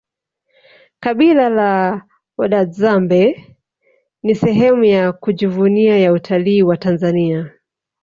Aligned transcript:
kabila 0.99 1.49
la 1.49 2.01
wadadzabe 2.37 3.55
ni 4.23 4.35
sehemu 4.35 4.83
ya 4.83 5.13
kujivunia 5.13 5.97
ya 5.99 6.13
utalii 6.13 6.61
wa 6.63 6.77
tanzania 6.77 7.51